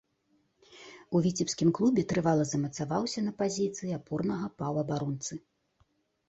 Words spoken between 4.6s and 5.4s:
паўабаронцы.